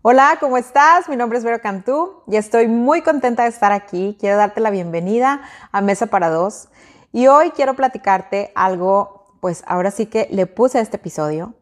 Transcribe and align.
Hola, 0.00 0.36
¿cómo 0.38 0.56
estás? 0.56 1.08
Mi 1.08 1.16
nombre 1.16 1.38
es 1.38 1.44
Vero 1.44 1.60
Cantú 1.60 2.22
y 2.28 2.36
estoy 2.36 2.68
muy 2.68 3.02
contenta 3.02 3.42
de 3.42 3.48
estar 3.48 3.72
aquí. 3.72 4.16
Quiero 4.20 4.36
darte 4.36 4.60
la 4.60 4.70
bienvenida 4.70 5.42
a 5.72 5.80
Mesa 5.80 6.06
para 6.06 6.30
Dos 6.30 6.68
y 7.12 7.26
hoy 7.26 7.50
quiero 7.50 7.74
platicarte 7.74 8.52
algo, 8.54 9.34
pues 9.40 9.64
ahora 9.66 9.90
sí 9.90 10.06
que 10.06 10.28
le 10.30 10.46
puse 10.46 10.78
a 10.78 10.82
este 10.82 10.98
episodio, 10.98 11.54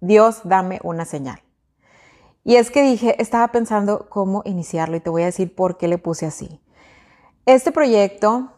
Dios 0.00 0.40
dame 0.42 0.80
una 0.82 1.04
señal. 1.04 1.40
Y 2.42 2.56
es 2.56 2.72
que 2.72 2.82
dije, 2.82 3.22
estaba 3.22 3.46
pensando 3.52 4.08
cómo 4.08 4.42
iniciarlo 4.44 4.96
y 4.96 5.00
te 5.00 5.10
voy 5.10 5.22
a 5.22 5.26
decir 5.26 5.54
por 5.54 5.78
qué 5.78 5.86
le 5.86 5.98
puse 5.98 6.26
así. 6.26 6.60
Este 7.46 7.70
proyecto 7.70 8.54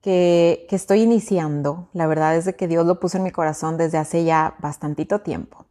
que, 0.00 0.64
que 0.70 0.76
estoy 0.76 1.02
iniciando, 1.02 1.90
la 1.92 2.06
verdad 2.06 2.34
es 2.34 2.46
de 2.46 2.56
que 2.56 2.66
Dios 2.66 2.86
lo 2.86 2.98
puso 2.98 3.18
en 3.18 3.24
mi 3.24 3.30
corazón 3.30 3.76
desde 3.76 3.98
hace 3.98 4.24
ya 4.24 4.54
bastantito 4.58 5.20
tiempo 5.20 5.67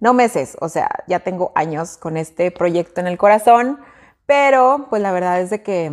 no 0.00 0.14
meses, 0.14 0.56
o 0.60 0.68
sea, 0.68 0.90
ya 1.06 1.20
tengo 1.20 1.52
años 1.54 1.96
con 1.96 2.16
este 2.16 2.50
proyecto 2.50 3.00
en 3.00 3.06
el 3.06 3.18
corazón, 3.18 3.78
pero 4.26 4.86
pues 4.90 5.00
la 5.00 5.12
verdad 5.12 5.40
es 5.40 5.50
de 5.50 5.62
que 5.62 5.92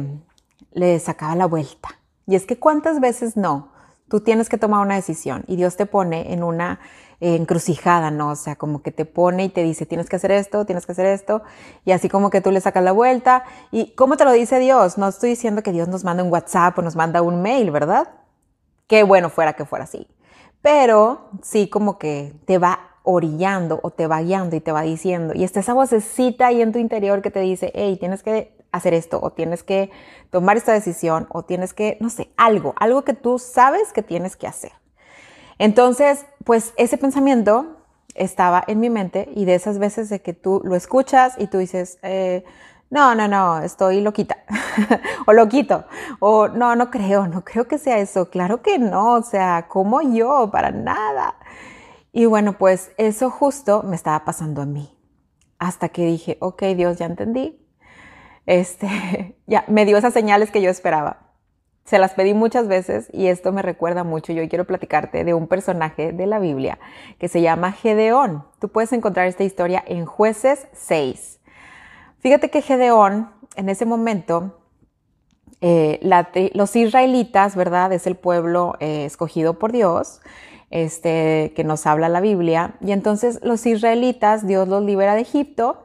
le 0.71 0.99
sacaba 0.99 1.35
la 1.35 1.45
vuelta. 1.45 1.89
Y 2.25 2.35
es 2.35 2.45
que 2.45 2.57
cuántas 2.57 2.99
veces 2.99 3.37
no, 3.37 3.71
tú 4.09 4.21
tienes 4.21 4.49
que 4.49 4.57
tomar 4.57 4.81
una 4.81 4.95
decisión 4.95 5.43
y 5.47 5.55
Dios 5.55 5.77
te 5.77 5.85
pone 5.85 6.33
en 6.33 6.43
una 6.43 6.79
encrucijada, 7.19 8.11
¿no? 8.11 8.31
O 8.31 8.35
sea, 8.35 8.57
como 8.57 8.81
que 8.81 8.91
te 8.91 9.05
pone 9.05 9.45
y 9.45 9.49
te 9.49 9.63
dice, 9.63 9.85
tienes 9.85 10.09
que 10.09 10.17
hacer 10.17 10.31
esto, 10.31 10.65
tienes 10.65 10.85
que 10.85 10.91
hacer 10.91 11.05
esto, 11.05 11.41
y 11.85 11.93
así 11.93 12.09
como 12.09 12.29
que 12.29 12.41
tú 12.41 12.51
le 12.51 12.59
sacas 12.59 12.83
la 12.83 12.91
vuelta. 12.91 13.45
¿Y 13.71 13.95
cómo 13.95 14.17
te 14.17 14.25
lo 14.25 14.31
dice 14.31 14.59
Dios? 14.59 14.97
No 14.97 15.07
estoy 15.07 15.29
diciendo 15.29 15.63
que 15.63 15.71
Dios 15.71 15.87
nos 15.87 16.03
manda 16.03 16.23
un 16.23 16.31
WhatsApp 16.31 16.77
o 16.77 16.81
nos 16.81 16.97
manda 16.97 17.21
un 17.21 17.41
mail, 17.41 17.71
¿verdad? 17.71 18.09
Qué 18.87 19.03
bueno 19.03 19.29
fuera 19.29 19.53
que 19.53 19.63
fuera 19.63 19.85
así. 19.85 20.07
Pero 20.61 21.29
sí 21.41 21.69
como 21.69 21.97
que 21.97 22.33
te 22.45 22.57
va 22.57 22.92
orillando 23.03 23.79
o 23.83 23.91
te 23.91 24.07
va 24.07 24.21
guiando 24.21 24.55
y 24.55 24.61
te 24.61 24.71
va 24.71 24.81
diciendo. 24.81 25.33
Y 25.35 25.43
está 25.43 25.59
esa 25.59 25.73
vocecita 25.73 26.47
ahí 26.47 26.61
en 26.61 26.71
tu 26.71 26.79
interior 26.79 27.21
que 27.21 27.31
te 27.31 27.41
dice, 27.41 27.71
hey, 27.75 27.97
tienes 27.99 28.23
que 28.23 28.57
hacer 28.71 28.93
esto 28.93 29.19
o 29.21 29.31
tienes 29.31 29.63
que 29.63 29.91
tomar 30.31 30.57
esta 30.57 30.73
decisión 30.73 31.27
o 31.29 31.43
tienes 31.43 31.73
que, 31.73 31.97
no 31.99 32.09
sé, 32.09 32.31
algo, 32.37 32.73
algo 32.77 33.03
que 33.03 33.13
tú 33.13 33.39
sabes 33.39 33.93
que 33.93 34.01
tienes 34.01 34.35
que 34.35 34.47
hacer. 34.47 34.71
Entonces, 35.59 36.25
pues 36.43 36.73
ese 36.77 36.97
pensamiento 36.97 37.77
estaba 38.15 38.63
en 38.67 38.79
mi 38.79 38.89
mente 38.89 39.29
y 39.35 39.45
de 39.45 39.55
esas 39.55 39.79
veces 39.79 40.09
de 40.09 40.21
que 40.21 40.33
tú 40.33 40.61
lo 40.63 40.75
escuchas 40.75 41.35
y 41.37 41.47
tú 41.47 41.59
dices, 41.59 41.99
eh, 42.01 42.43
no, 42.89 43.15
no, 43.15 43.27
no, 43.27 43.59
estoy 43.59 44.01
loquita 44.01 44.37
o 45.25 45.33
loquito 45.33 45.85
o 46.19 46.47
no, 46.47 46.75
no 46.75 46.91
creo, 46.91 47.27
no 47.27 47.43
creo 47.43 47.67
que 47.67 47.77
sea 47.77 47.97
eso, 47.97 48.29
claro 48.29 48.61
que 48.61 48.79
no, 48.79 49.13
o 49.13 49.23
sea, 49.23 49.67
como 49.67 50.01
yo, 50.01 50.49
para 50.51 50.71
nada. 50.71 51.35
Y 52.15 52.27
bueno, 52.27 52.59
pues 52.59 52.91
eso 52.97 53.31
justo 53.31 53.81
me 53.81 53.95
estaba 53.95 54.23
pasando 54.23 54.61
a 54.61 54.67
mí. 54.67 54.95
Hasta 55.57 55.89
que 55.89 56.05
dije, 56.05 56.37
ok, 56.39 56.61
Dios, 56.75 56.99
ya 56.99 57.07
entendí. 57.07 57.59
Este, 58.45 59.35
ya 59.47 59.65
me 59.67 59.85
dio 59.85 59.97
esas 59.97 60.13
señales 60.13 60.51
que 60.51 60.61
yo 60.61 60.69
esperaba. 60.69 61.31
Se 61.85 61.97
las 61.97 62.13
pedí 62.13 62.33
muchas 62.33 62.67
veces 62.67 63.09
y 63.11 63.27
esto 63.27 63.51
me 63.51 63.63
recuerda 63.63 64.03
mucho. 64.03 64.31
Yo 64.31 64.47
quiero 64.47 64.65
platicarte 64.65 65.23
de 65.23 65.33
un 65.33 65.47
personaje 65.47 66.13
de 66.13 66.27
la 66.27 66.37
Biblia 66.37 66.77
que 67.17 67.27
se 67.27 67.41
llama 67.41 67.71
Gedeón. 67.71 68.45
Tú 68.59 68.69
puedes 68.69 68.93
encontrar 68.93 69.27
esta 69.27 69.43
historia 69.43 69.83
en 69.85 70.05
Jueces 70.05 70.67
6. 70.73 71.39
Fíjate 72.19 72.49
que 72.51 72.61
Gedeón, 72.61 73.31
en 73.55 73.69
ese 73.69 73.85
momento, 73.85 74.61
eh, 75.61 75.99
los 76.53 76.75
israelitas, 76.75 77.55
¿verdad? 77.55 77.91
Es 77.91 78.05
el 78.05 78.15
pueblo 78.15 78.75
eh, 78.79 79.03
escogido 79.03 79.57
por 79.59 79.71
Dios 79.71 80.21
este, 80.73 81.53
que 81.55 81.63
nos 81.63 81.85
habla 81.85 82.09
la 82.09 82.19
Biblia. 82.19 82.73
Y 82.81 82.93
entonces 82.93 83.39
los 83.43 83.63
israelitas, 83.67 84.47
Dios 84.47 84.67
los 84.67 84.83
libera 84.83 85.13
de 85.13 85.21
Egipto 85.21 85.83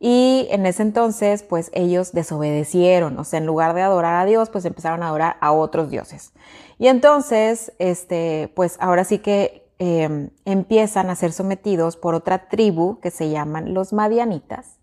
y 0.00 0.48
en 0.50 0.64
ese 0.64 0.82
entonces, 0.82 1.42
pues 1.42 1.70
ellos 1.74 2.12
desobedecieron, 2.12 3.18
o 3.18 3.24
sea, 3.24 3.38
en 3.38 3.46
lugar 3.46 3.74
de 3.74 3.82
adorar 3.82 4.16
a 4.16 4.24
Dios, 4.24 4.48
pues 4.48 4.64
empezaron 4.64 5.02
a 5.02 5.08
adorar 5.08 5.36
a 5.40 5.52
otros 5.52 5.90
dioses. 5.90 6.32
Y 6.78 6.88
entonces, 6.88 7.72
este, 7.78 8.50
pues 8.56 8.78
ahora 8.80 9.04
sí 9.04 9.18
que 9.18 9.70
em, 9.78 10.30
empiezan 10.46 11.10
a 11.10 11.16
ser 11.16 11.32
sometidos 11.32 11.96
por 11.96 12.14
otra 12.14 12.48
tribu 12.48 13.00
que 13.00 13.10
se 13.10 13.28
llaman 13.28 13.74
los 13.74 13.92
madianitas. 13.92 14.73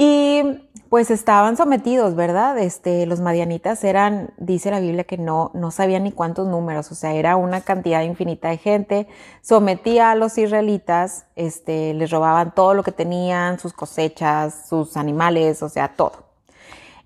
Y 0.00 0.44
pues 0.90 1.10
estaban 1.10 1.56
sometidos, 1.56 2.14
¿verdad? 2.14 2.56
Este, 2.56 3.04
los 3.04 3.18
madianitas 3.18 3.82
eran, 3.82 4.32
dice 4.38 4.70
la 4.70 4.78
Biblia, 4.78 5.02
que 5.02 5.18
no, 5.18 5.50
no 5.54 5.72
sabían 5.72 6.04
ni 6.04 6.12
cuántos 6.12 6.46
números, 6.46 6.92
o 6.92 6.94
sea, 6.94 7.14
era 7.14 7.34
una 7.34 7.62
cantidad 7.62 8.02
infinita 8.02 8.48
de 8.48 8.58
gente. 8.58 9.08
Sometía 9.42 10.12
a 10.12 10.14
los 10.14 10.38
israelitas, 10.38 11.26
este, 11.34 11.94
les 11.94 12.12
robaban 12.12 12.54
todo 12.54 12.74
lo 12.74 12.84
que 12.84 12.92
tenían, 12.92 13.58
sus 13.58 13.72
cosechas, 13.72 14.68
sus 14.68 14.96
animales, 14.96 15.64
o 15.64 15.68
sea, 15.68 15.96
todo. 15.96 16.28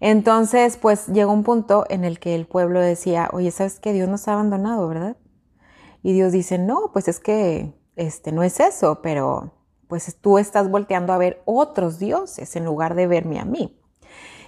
Entonces, 0.00 0.76
pues 0.76 1.06
llegó 1.06 1.32
un 1.32 1.44
punto 1.44 1.86
en 1.88 2.04
el 2.04 2.18
que 2.18 2.34
el 2.34 2.46
pueblo 2.46 2.78
decía, 2.78 3.30
oye, 3.32 3.50
¿sabes 3.52 3.80
que 3.80 3.94
Dios 3.94 4.06
nos 4.10 4.28
ha 4.28 4.34
abandonado, 4.34 4.86
verdad? 4.86 5.16
Y 6.02 6.12
Dios 6.12 6.30
dice, 6.32 6.58
no, 6.58 6.90
pues 6.92 7.08
es 7.08 7.20
que 7.20 7.72
este, 7.96 8.32
no 8.32 8.42
es 8.42 8.60
eso, 8.60 9.00
pero 9.02 9.61
pues 9.92 10.16
tú 10.22 10.38
estás 10.38 10.70
volteando 10.70 11.12
a 11.12 11.18
ver 11.18 11.42
otros 11.44 11.98
dioses 11.98 12.56
en 12.56 12.64
lugar 12.64 12.94
de 12.94 13.06
verme 13.06 13.38
a 13.38 13.44
mí. 13.44 13.78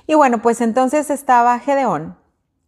Y 0.07 0.15
bueno, 0.15 0.41
pues 0.41 0.63
entonces 0.63 1.11
estaba 1.11 1.59
Gedeón, 1.59 2.17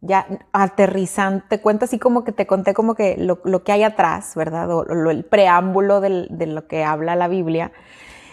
ya 0.02 0.26
aterrizando, 0.52 1.42
te 1.48 1.62
cuento 1.62 1.86
así 1.86 1.98
como 1.98 2.22
que 2.22 2.32
te 2.32 2.46
conté 2.46 2.74
como 2.74 2.94
que 2.94 3.16
lo, 3.16 3.64
que 3.64 3.72
hay 3.72 3.82
atrás, 3.82 4.34
¿verdad? 4.34 4.70
O, 4.70 5.10
el 5.10 5.24
preámbulo 5.24 6.02
de 6.02 6.46
lo 6.46 6.66
que 6.66 6.84
habla 6.84 7.16
la 7.16 7.28
Biblia. 7.28 7.72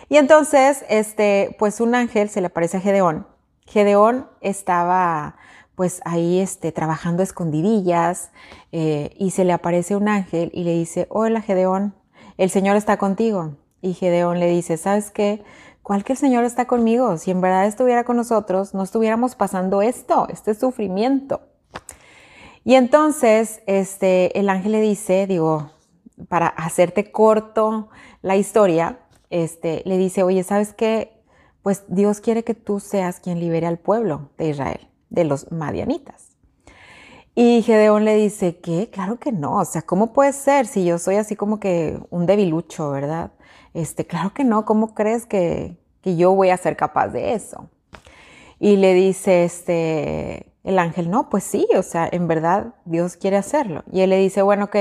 Y 0.09 0.17
entonces, 0.17 0.83
este, 0.89 1.55
pues 1.57 1.79
un 1.79 1.95
ángel 1.95 2.27
se 2.27 2.41
le 2.41 2.47
aparece 2.47 2.75
a 2.75 2.81
Gedeón. 2.81 3.25
Gedeón 3.65 4.27
estaba 4.41 5.37
pues 5.75 6.01
ahí 6.03 6.41
este, 6.41 6.73
trabajando 6.73 7.23
escondidillas 7.23 8.29
eh, 8.73 9.15
y 9.17 9.31
se 9.31 9.45
le 9.45 9.53
aparece 9.53 9.95
un 9.95 10.09
ángel 10.09 10.51
y 10.53 10.65
le 10.65 10.73
dice, 10.73 11.07
hola 11.09 11.39
Gedeón, 11.39 11.95
el 12.37 12.49
Señor 12.49 12.75
está 12.75 12.97
contigo. 12.97 13.55
Y 13.83 13.95
Gedeón 13.95 14.39
le 14.39 14.47
dice, 14.47 14.77
¿sabes 14.77 15.11
qué? 15.11 15.43
Cualquier 15.81 16.17
Señor 16.17 16.45
está 16.45 16.65
conmigo. 16.65 17.17
Si 17.17 17.31
en 17.31 17.41
verdad 17.41 17.67
estuviera 17.67 18.05
con 18.05 18.15
nosotros, 18.15 18.73
no 18.73 18.81
estuviéramos 18.81 19.35
pasando 19.35 19.81
esto, 19.81 20.25
este 20.29 20.55
sufrimiento. 20.55 21.41
Y 22.63 22.75
entonces 22.75 23.61
este, 23.67 24.39
el 24.39 24.47
ángel 24.47 24.71
le 24.71 24.79
dice, 24.79 25.27
digo, 25.27 25.71
para 26.29 26.47
hacerte 26.47 27.11
corto 27.11 27.89
la 28.21 28.37
historia, 28.37 28.99
este, 29.29 29.81
le 29.83 29.97
dice, 29.97 30.23
oye, 30.23 30.43
¿sabes 30.43 30.71
qué? 30.71 31.21
Pues 31.61 31.83
Dios 31.89 32.21
quiere 32.21 32.45
que 32.45 32.53
tú 32.53 32.79
seas 32.79 33.19
quien 33.19 33.41
libere 33.41 33.67
al 33.67 33.79
pueblo 33.79 34.29
de 34.37 34.47
Israel, 34.47 34.87
de 35.09 35.25
los 35.25 35.51
madianitas. 35.51 36.32
Y 37.35 37.63
Gedeón 37.63 38.05
le 38.05 38.15
dice, 38.15 38.57
¿qué? 38.57 38.89
Claro 38.91 39.17
que 39.17 39.31
no, 39.31 39.57
o 39.57 39.65
sea, 39.65 39.81
¿cómo 39.81 40.13
puede 40.13 40.33
ser 40.33 40.67
si 40.67 40.85
yo 40.85 40.99
soy 40.99 41.15
así 41.15 41.35
como 41.35 41.59
que 41.59 41.99
un 42.11 42.27
debilucho, 42.27 42.91
verdad? 42.91 43.31
Este, 43.73 44.05
claro 44.05 44.33
que 44.35 44.43
no, 44.43 44.65
¿cómo 44.65 44.93
crees 44.93 45.25
que, 45.25 45.75
yo 46.03 46.35
voy 46.35 46.51
a 46.51 46.57
ser 46.57 46.77
capaz 46.77 47.07
de 47.07 47.33
eso? 47.33 47.69
Y 48.59 48.75
le 48.75 48.93
dice 48.93 49.45
este, 49.45 50.53
el 50.63 50.77
ángel, 50.77 51.09
no, 51.09 51.29
pues 51.29 51.43
sí, 51.43 51.67
o 51.75 51.81
sea, 51.81 52.07
en 52.11 52.27
verdad 52.27 52.75
Dios 52.85 53.17
quiere 53.17 53.37
hacerlo. 53.37 53.83
Y 53.91 54.01
él 54.01 54.11
le 54.11 54.17
dice, 54.17 54.43
bueno, 54.43 54.65
ok, 54.65 54.75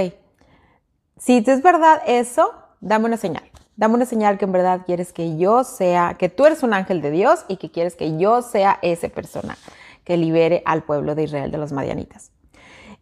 si 1.17 1.39
es 1.47 1.63
verdad 1.63 2.03
eso, 2.07 2.53
dame 2.81 3.07
una 3.07 3.17
señal. 3.17 3.45
Dame 3.77 3.95
una 3.95 4.05
señal 4.05 4.37
que 4.37 4.45
en 4.45 4.53
verdad 4.53 4.83
quieres 4.85 5.15
que 5.15 5.39
yo 5.39 5.65
sea, 5.65 6.17
que 6.19 6.29
tú 6.29 6.45
eres 6.45 6.63
un 6.63 6.75
ángel 6.75 7.01
de 7.01 7.11
Dios 7.11 7.47
y 7.49 7.57
que 7.57 7.71
quieres 7.71 7.97
que 7.97 8.19
yo 8.19 8.43
sea 8.43 8.79
ese 8.83 9.09
persona 9.09 9.57
que 10.05 10.19
libere 10.19 10.63
al 10.67 10.83
pueblo 10.83 11.15
de 11.15 11.23
Israel 11.23 11.51
de 11.51 11.59
los 11.59 11.73
madianitas. 11.73 12.32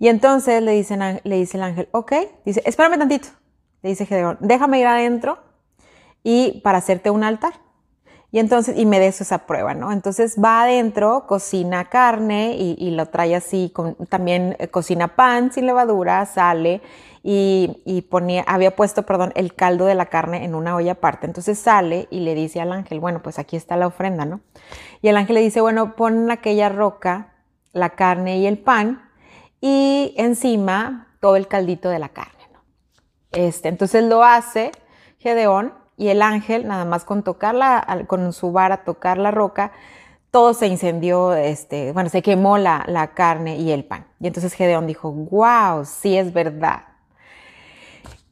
Y 0.00 0.08
entonces 0.08 0.62
le, 0.62 0.72
dice 0.72 0.94
el 0.94 1.62
ángel, 1.62 1.88
ok, 1.92 2.12
dice, 2.46 2.62
espérame 2.64 2.98
tantito. 2.98 3.28
Le 3.82 3.90
dice 3.90 4.06
Gedeón, 4.06 4.38
déjame 4.40 4.80
ir 4.80 4.86
adentro 4.86 5.38
y 6.22 6.62
para 6.64 6.78
hacerte 6.78 7.10
un 7.10 7.22
altar. 7.22 7.52
Y 8.32 8.38
entonces, 8.38 8.78
y 8.78 8.86
me 8.86 8.98
des 8.98 9.20
esa 9.20 9.46
prueba, 9.46 9.74
¿no? 9.74 9.92
Entonces 9.92 10.36
va 10.42 10.62
adentro, 10.62 11.26
cocina 11.26 11.90
carne 11.90 12.54
y, 12.56 12.90
lo 12.92 13.06
trae 13.06 13.34
así, 13.34 13.70
con, 13.74 13.94
también 14.06 14.56
eh, 14.58 14.68
cocina 14.68 15.16
pan 15.16 15.52
sin 15.52 15.66
levadura, 15.66 16.24
sale 16.24 16.80
y, 17.22 17.82
y, 17.84 18.02
ponía, 18.02 18.42
había 18.46 18.74
puesto, 18.76 19.04
perdón, 19.04 19.32
el 19.34 19.54
caldo 19.54 19.84
de 19.84 19.96
la 19.96 20.06
carne 20.06 20.44
en 20.44 20.54
una 20.54 20.76
olla 20.76 20.92
aparte. 20.92 21.26
Entonces 21.26 21.58
sale 21.58 22.08
y 22.10 22.20
le 22.20 22.34
dice 22.34 22.60
al 22.62 22.72
ángel, 22.72 23.00
bueno, 23.00 23.20
pues 23.22 23.38
aquí 23.38 23.56
está 23.56 23.76
la 23.76 23.88
ofrenda, 23.88 24.24
¿no? 24.24 24.40
Y 25.02 25.08
el 25.08 25.16
ángel 25.18 25.34
le 25.34 25.42
dice, 25.42 25.60
bueno, 25.60 25.94
pon 25.94 26.24
en 26.24 26.30
aquella 26.30 26.70
roca 26.70 27.34
la 27.72 27.90
carne 27.90 28.38
y 28.38 28.46
el 28.46 28.56
pan 28.58 29.09
y 29.60 30.14
encima 30.16 31.16
todo 31.20 31.36
el 31.36 31.48
caldito 31.48 31.88
de 31.88 31.98
la 31.98 32.08
carne, 32.08 32.48
¿no? 32.52 32.60
Este, 33.32 33.68
entonces 33.68 34.04
lo 34.04 34.24
hace 34.24 34.72
Gedeón 35.18 35.74
y 35.96 36.08
el 36.08 36.22
ángel, 36.22 36.66
nada 36.66 36.84
más 36.84 37.04
con 37.04 37.22
tocarla, 37.22 38.04
con 38.06 38.32
su 38.32 38.52
vara 38.52 38.84
tocar 38.84 39.18
la 39.18 39.30
roca, 39.30 39.72
todo 40.30 40.54
se 40.54 40.66
incendió, 40.66 41.34
este, 41.34 41.92
bueno, 41.92 42.08
se 42.08 42.22
quemó 42.22 42.56
la, 42.56 42.84
la 42.86 43.08
carne 43.08 43.56
y 43.56 43.72
el 43.72 43.84
pan. 43.84 44.06
Y 44.20 44.28
entonces 44.28 44.54
Gedeón 44.54 44.86
dijo, 44.86 45.12
wow, 45.12 45.84
sí 45.84 46.16
es 46.16 46.32
verdad. 46.32 46.84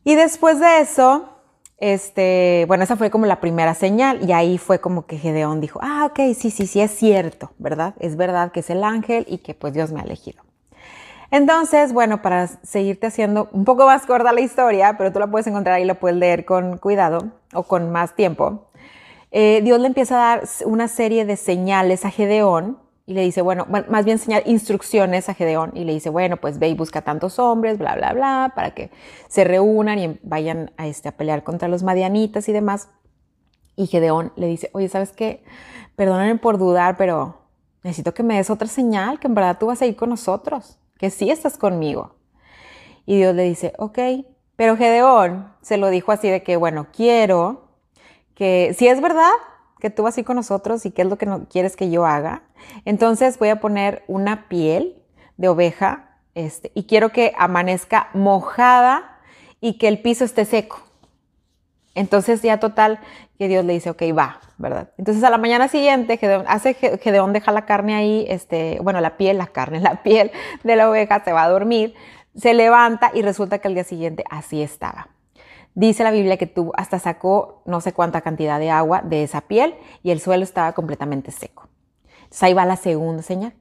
Y 0.05 0.15
después 0.15 0.61
de 0.61 0.81
eso, 0.81 1.29
este, 1.77 2.65
bueno, 2.67 2.85
esa 2.85 2.97
fue 2.97 3.11
como 3.11 3.27
la 3.27 3.41
primera 3.41 3.75
señal 3.75 4.29
y 4.29 4.33
ahí 4.33 4.59
fue 4.59 4.81
como 4.81 5.07
que 5.07 5.19
Gedeón 5.19 5.61
dijo, 5.61 5.79
ah, 5.83 6.07
ok, 6.07 6.35
sí, 6.35 6.51
sí, 6.51 6.67
sí, 6.67 6.81
es 6.81 6.93
cierto, 6.93 7.53
¿verdad? 7.59 7.95
Es 8.01 8.17
verdad 8.17 8.51
que 8.51 8.61
es 8.61 8.71
el 8.71 8.83
ángel 8.83 9.27
y 9.29 9.39
que 9.39 9.55
pues 9.55 9.75
Dios 9.75 9.93
me 9.93 10.01
ha 10.01 10.05
elegido. 10.05 10.48
Entonces, 11.31 11.93
bueno, 11.93 12.23
para 12.23 12.47
seguirte 12.47 13.07
haciendo 13.07 13.51
un 13.53 13.65
poco 13.65 13.85
más 13.85 14.07
corta 14.07 14.33
la 14.33 14.41
historia, 14.41 14.97
pero 14.97 15.13
tú 15.13 15.19
la 15.19 15.27
puedes 15.27 15.47
encontrar 15.47 15.77
ahí, 15.77 15.85
la 15.85 15.95
puedes 15.95 16.17
leer 16.17 16.47
con 16.47 16.79
cuidado 16.79 17.33
o 17.53 17.65
con 17.65 17.91
más 17.91 18.15
tiempo. 18.17 18.71
Eh, 19.31 19.61
Dios 19.63 19.79
le 19.79 19.89
empieza 19.89 20.15
a 20.15 20.37
dar 20.37 20.49
una 20.65 20.89
serie 20.89 21.27
de 21.27 21.37
señales 21.37 22.07
a 22.07 22.11
Gedeón 22.11 22.79
y 23.05 23.13
le 23.13 23.23
dice, 23.23 23.43
bueno, 23.43 23.67
más 23.69 24.05
bien 24.07 24.19
señal 24.19 24.43
instrucciones 24.47 25.29
a 25.29 25.35
Gedeón 25.35 25.73
y 25.75 25.85
le 25.85 25.93
dice, 25.93 26.09
bueno, 26.09 26.39
pues 26.39 26.59
ve 26.59 26.69
y 26.69 26.75
busca 26.75 27.03
tantos 27.03 27.39
hombres, 27.39 27.77
bla, 27.77 27.95
bla, 27.95 28.15
bla, 28.15 28.53
para 28.55 28.71
que 28.75 28.91
se 29.29 29.45
reúnan 29.45 29.99
y 29.99 30.19
vayan 30.23 30.73
a, 30.79 30.87
este, 30.87 31.11
a 31.11 31.13
pelear 31.13 31.45
contra 31.45 31.69
los 31.69 31.83
madianitas 31.83 32.49
y 32.49 32.53
demás. 32.53 32.89
Y 33.77 33.87
Gedeón 33.87 34.33
le 34.37 34.47
dice, 34.47 34.71
oye, 34.73 34.89
¿sabes 34.89 35.13
qué? 35.13 35.45
Perdóname 35.95 36.37
por 36.37 36.57
dudar, 36.57 36.97
pero 36.97 37.43
necesito 37.83 38.15
que 38.15 38.23
me 38.23 38.37
des 38.37 38.49
otra 38.49 38.67
señal, 38.67 39.21
que 39.21 39.27
en 39.27 39.35
verdad 39.35 39.59
tú 39.59 39.67
vas 39.67 39.83
a 39.83 39.87
ir 39.87 39.95
con 39.95 40.09
nosotros 40.09 40.79
que 40.99 41.11
sí 41.11 41.31
estás 41.31 41.56
conmigo. 41.56 42.17
Y 43.06 43.17
Dios 43.17 43.35
le 43.35 43.45
dice, 43.45 43.73
ok, 43.79 43.99
pero 44.56 44.77
Gedeón 44.77 45.55
se 45.62 45.77
lo 45.77 45.89
dijo 45.89 46.12
así 46.12 46.29
de 46.29 46.43
que, 46.43 46.56
bueno, 46.56 46.89
quiero 46.93 47.69
que, 48.35 48.75
si 48.77 48.89
es 48.89 49.00
verdad 49.00 49.31
que 49.81 49.91
tú 49.91 50.03
vas 50.03 50.19
a 50.19 50.25
con 50.25 50.37
nosotros 50.37 50.85
y 50.85 50.91
qué 50.91 51.03
es 51.03 51.09
lo 51.09 51.17
que 51.17 51.27
no 51.27 51.49
quieres 51.49 51.77
que 51.77 51.91
yo 51.91 52.05
haga, 52.05 52.43
entonces 52.85 53.39
voy 53.39 53.49
a 53.49 53.61
poner 53.61 54.05
una 54.09 54.49
piel 54.49 55.03
de 55.37 55.49
oveja 55.49 56.19
este, 56.35 56.73
y 56.75 56.85
quiero 56.85 57.11
que 57.11 57.33
amanezca 57.39 58.11
mojada 58.15 59.19
y 59.61 59.79
que 59.79 59.89
el 59.89 60.03
piso 60.03 60.25
esté 60.25 60.44
seco. 60.44 60.88
Entonces 61.94 62.43
ya 62.43 62.58
total 62.61 63.00
que 63.38 63.49
Dios 63.49 63.64
le 63.64 63.73
dice, 63.73 63.90
ok, 63.90 64.02
va, 64.17 64.40
¿verdad? 64.56 64.90
Entonces 64.99 65.23
a 65.25 65.31
la 65.31 65.38
mañana 65.38 65.69
siguiente, 65.69 66.17
Gedeón, 66.17 66.44
hace 66.49 66.75
Gedeón 66.75 67.32
deja 67.32 67.52
la 67.52 67.67
carne 67.67 67.94
ahí, 67.94 68.26
este, 68.29 68.79
bueno, 68.82 69.00
la 69.00 69.17
piel, 69.17 69.38
la 69.38 69.46
carne, 69.46 69.81
la 69.81 70.02
piel 70.02 70.31
de 70.64 70.76
la 70.76 70.88
oveja, 70.88 71.23
se 71.25 71.32
va 71.32 71.44
a 71.44 71.49
dormir, 71.49 71.94
se 72.37 72.55
levanta 72.55 73.11
y 73.14 73.23
resulta 73.23 73.58
que 73.58 73.69
al 73.69 73.75
día 73.75 73.85
siguiente 73.85 74.25
así 74.31 74.62
estaba. 74.62 75.08
Dice 75.75 76.02
la 76.02 76.11
Biblia 76.11 76.37
que 76.37 76.46
tuvo, 76.46 76.73
hasta 76.76 76.99
sacó 76.99 77.62
no 77.64 77.81
sé 77.81 77.93
cuánta 77.93 78.20
cantidad 78.20 78.58
de 78.58 78.70
agua 78.70 79.02
de 79.02 79.23
esa 79.23 79.43
piel 79.43 79.75
y 80.02 80.11
el 80.11 80.20
suelo 80.20 80.43
estaba 80.43 80.73
completamente 80.73 81.31
seco. 81.31 81.69
Entonces 82.23 82.43
ahí 82.43 82.55
va 82.55 82.64
la 82.64 82.76
segunda 82.76 83.23
señal. 83.23 83.55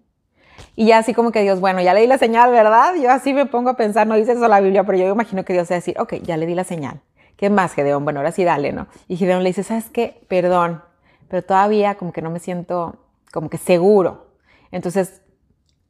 Y 0.76 0.88
ya 0.88 0.98
así 0.98 1.14
como 1.14 1.32
que 1.32 1.42
Dios, 1.42 1.60
bueno, 1.60 1.82
ya 1.82 1.94
le 1.94 2.02
di 2.02 2.08
la 2.08 2.18
señal, 2.18 2.52
¿verdad? 2.52 2.96
Yo 2.96 3.12
así 3.12 3.34
me 3.34 3.46
pongo 3.46 3.70
a 3.70 3.78
pensar, 3.78 4.08
no 4.08 4.16
dice 4.16 4.32
eso 4.32 4.48
la 4.48 4.60
Biblia, 4.60 4.84
pero 4.84 4.98
yo 4.98 5.08
imagino 5.08 5.46
que 5.46 5.54
Dios 5.54 5.70
va 5.70 5.76
a 5.76 5.78
decir, 5.78 5.96
ok, 6.00 6.16
ya 6.24 6.38
le 6.38 6.46
di 6.46 6.56
la 6.56 6.64
señal. 6.64 7.02
¿Qué 7.38 7.52
más, 7.52 7.74
Gedeón? 7.74 8.04
Bueno, 8.04 8.20
ahora 8.20 8.32
sí 8.32 8.44
dale, 8.44 8.72
¿no? 8.72 8.88
Y 9.08 9.16
Gedeón 9.16 9.44
le 9.44 9.50
dice, 9.50 9.64
¿sabes 9.64 9.90
qué? 9.92 10.26
Perdón, 10.28 10.84
pero 11.30 11.44
todavía 11.44 11.96
como 11.96 12.12
que 12.12 12.24
no 12.24 12.32
me 12.32 12.40
siento 12.40 12.98
como 13.32 13.50
que 13.50 13.58
seguro. 13.58 14.32
Entonces, 14.72 15.22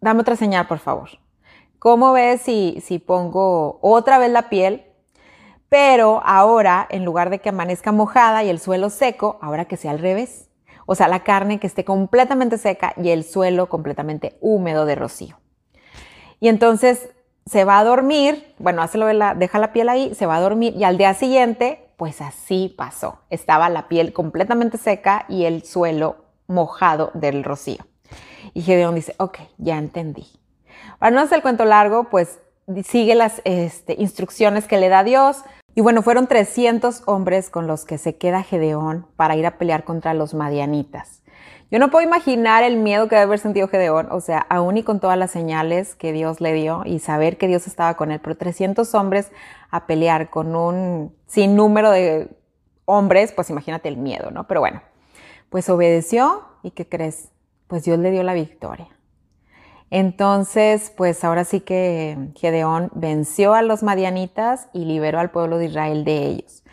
dame 0.02 0.22
otra 0.22 0.36
señal, 0.36 0.68
por 0.68 0.80
favor. 0.80 1.10
¿Cómo 1.80 2.12
ves 2.12 2.42
si, 2.42 2.82
si 2.82 3.00
pongo 3.00 3.80
otra 3.82 4.18
vez 4.18 4.30
la 4.30 4.50
piel, 4.50 4.86
pero 5.70 6.22
ahora, 6.26 6.86
en 6.90 7.06
lugar 7.06 7.30
de 7.30 7.40
que 7.40 7.50
amanezca 7.50 7.94
mojada 7.94 8.44
y 8.44 8.50
el 8.50 8.60
suelo 8.60 8.90
seco, 8.90 9.40
ahora 9.42 9.66
que 9.66 9.78
sea 9.78 9.92
al 9.92 10.00
revés? 10.00 10.50
O 10.86 10.96
sea, 10.96 11.08
la 11.08 11.24
carne 11.24 11.60
que 11.60 11.68
esté 11.68 11.86
completamente 11.86 12.58
seca 12.58 12.94
y 12.98 13.10
el 13.10 13.24
suelo 13.24 13.70
completamente 13.70 14.38
húmedo 14.42 14.86
de 14.86 14.96
rocío. 14.96 15.40
Y 16.40 16.50
entonces 16.50 17.10
se 17.50 17.64
va 17.64 17.80
a 17.80 17.84
dormir, 17.84 18.54
bueno, 18.60 18.84
deja 19.36 19.60
la 19.60 19.74
piel 19.74 19.90
ahí, 19.90 20.14
se 20.16 20.26
va 20.26 20.36
a 20.36 20.42
dormir 20.42 20.76
y 20.76 20.84
al 20.84 20.98
día 20.98 21.14
siguiente, 21.14 21.90
pues 21.98 22.22
así 22.22 22.74
pasó. 22.78 23.20
Estaba 23.30 23.70
la 23.70 23.88
piel 23.88 24.14
completamente 24.14 24.78
seca 24.78 25.26
y 25.30 25.46
el 25.46 25.64
suelo 25.64 26.18
mojado 26.48 27.12
del 27.14 27.44
rocío. 27.44 27.86
Y 28.54 28.62
Gedeón 28.62 28.96
dice, 28.96 29.16
ok, 29.18 29.40
ya 29.58 29.78
entendí. 29.78 30.28
Para 31.00 31.12
no 31.12 31.22
hacer 31.22 31.38
el 31.38 31.42
cuento 31.42 31.66
largo, 31.66 32.06
pues 32.06 32.40
sigue 32.84 33.16
las 33.16 33.42
este, 33.46 33.96
instrucciones 33.98 34.68
que 34.68 34.78
le 34.78 34.90
da 34.90 35.04
Dios. 35.04 35.44
Y 35.76 35.82
bueno, 35.82 36.02
fueron 36.02 36.28
300 36.28 37.04
hombres 37.06 37.50
con 37.50 37.68
los 37.68 37.86
que 37.86 37.98
se 37.98 38.18
queda 38.18 38.44
Gedeón 38.44 39.06
para 39.16 39.36
ir 39.36 39.46
a 39.46 39.58
pelear 39.58 39.84
contra 39.84 40.14
los 40.14 40.34
madianitas. 40.34 41.22
Yo 41.70 41.80
no 41.80 41.92
puedo 41.92 42.06
imaginar 42.06 42.64
el 42.64 42.78
miedo 42.78 43.10
que 43.10 43.16
debe 43.16 43.26
haber 43.26 43.40
sentido 43.40 43.68
Gedeón, 43.68 44.08
o 44.12 44.22
sea, 44.22 44.40
aún 44.50 44.78
y 44.78 44.84
con 44.84 45.02
todas 45.02 45.18
las 45.18 45.32
señales 45.32 45.96
que 45.96 46.14
Dios 46.14 46.40
le 46.40 46.54
dio 46.54 46.84
y 46.86 47.00
saber 47.00 47.38
que 47.38 47.48
Dios 47.48 47.68
estaba 47.68 47.96
con 47.96 48.12
él, 48.12 48.22
pero 48.22 48.38
300 48.38 48.96
hombres 48.96 49.32
a 49.70 49.86
pelear 49.86 50.30
con 50.30 50.56
un 50.56 51.14
sinnúmero 51.26 51.92
de 51.92 52.30
hombres, 52.86 53.34
pues 53.34 53.50
imagínate 53.50 53.90
el 53.90 53.98
miedo, 53.98 54.32
¿no? 54.32 54.48
Pero 54.48 54.62
bueno, 54.62 54.82
pues 55.50 55.68
obedeció 55.70 56.46
y 56.64 56.72
¿qué 56.72 56.88
crees? 56.88 57.32
Pues 57.68 57.84
Dios 57.84 58.00
le 58.00 58.12
dio 58.12 58.24
la 58.24 58.34
victoria. 58.34 58.88
Entonces, 59.90 60.94
pues 60.96 61.26
ahora 61.26 61.44
sí 61.44 61.60
que 61.60 62.30
Gedeón 62.36 62.92
venció 62.94 63.54
a 63.54 63.62
los 63.62 63.84
madianitas 63.84 64.70
y 64.72 64.86
liberó 64.86 65.20
al 65.20 65.32
pueblo 65.32 65.58
de 65.58 65.66
Israel 65.66 66.06
de 66.06 66.28
ellos. 66.28 66.64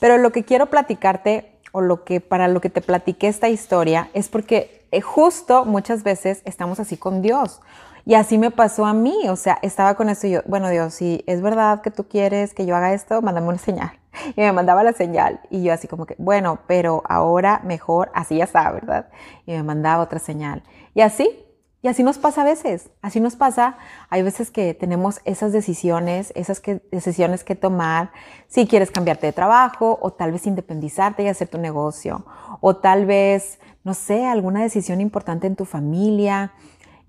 Pero 0.00 0.16
lo 0.16 0.32
que 0.32 0.44
quiero 0.44 0.66
platicarte 0.66 1.57
o 1.72 1.80
lo 1.80 2.04
que 2.04 2.20
para 2.20 2.48
lo 2.48 2.60
que 2.60 2.70
te 2.70 2.80
platiqué 2.80 3.28
esta 3.28 3.48
historia 3.48 4.10
es 4.14 4.28
porque 4.28 4.86
eh, 4.90 5.00
justo 5.00 5.64
muchas 5.64 6.02
veces 6.02 6.42
estamos 6.44 6.80
así 6.80 6.96
con 6.96 7.22
Dios. 7.22 7.60
Y 8.06 8.14
así 8.14 8.38
me 8.38 8.50
pasó 8.50 8.86
a 8.86 8.94
mí, 8.94 9.28
o 9.28 9.36
sea, 9.36 9.58
estaba 9.60 9.94
con 9.94 10.08
esto 10.08 10.26
y 10.26 10.30
yo, 10.30 10.40
bueno 10.46 10.70
Dios, 10.70 10.94
si 10.94 11.22
es 11.26 11.42
verdad 11.42 11.82
que 11.82 11.90
tú 11.90 12.08
quieres 12.08 12.54
que 12.54 12.64
yo 12.64 12.74
haga 12.74 12.94
esto, 12.94 13.20
mándame 13.20 13.48
una 13.48 13.58
señal. 13.58 13.92
Y 14.36 14.40
me 14.40 14.52
mandaba 14.52 14.82
la 14.82 14.94
señal 14.94 15.40
y 15.50 15.62
yo 15.62 15.72
así 15.72 15.86
como 15.86 16.06
que, 16.06 16.14
bueno, 16.18 16.58
pero 16.66 17.02
ahora 17.06 17.60
mejor, 17.64 18.10
así 18.14 18.38
ya 18.38 18.44
está, 18.44 18.70
¿verdad? 18.72 19.08
Y 19.46 19.52
me 19.52 19.62
mandaba 19.62 20.02
otra 20.02 20.18
señal. 20.18 20.62
Y 20.94 21.02
así, 21.02 21.44
y 21.80 21.86
así 21.86 22.02
nos 22.02 22.18
pasa 22.18 22.42
a 22.42 22.44
veces, 22.44 22.90
así 23.02 23.20
nos 23.20 23.36
pasa. 23.36 23.78
Hay 24.10 24.22
veces 24.22 24.50
que 24.50 24.74
tenemos 24.74 25.20
esas 25.24 25.52
decisiones, 25.52 26.32
esas 26.34 26.60
decisiones 26.90 27.44
que 27.44 27.54
tomar, 27.54 28.10
si 28.48 28.66
quieres 28.66 28.90
cambiarte 28.90 29.26
de 29.26 29.32
trabajo 29.32 29.96
o 30.02 30.12
tal 30.12 30.32
vez 30.32 30.46
independizarte 30.46 31.22
y 31.22 31.28
hacer 31.28 31.46
tu 31.46 31.58
negocio, 31.58 32.26
o 32.60 32.76
tal 32.76 33.06
vez, 33.06 33.60
no 33.84 33.94
sé, 33.94 34.26
alguna 34.26 34.62
decisión 34.62 35.00
importante 35.00 35.46
en 35.46 35.54
tu 35.54 35.64
familia 35.64 36.52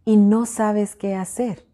y 0.06 0.18
no 0.18 0.46
sabes 0.46 0.96
qué 0.96 1.16
hacer. 1.16 1.66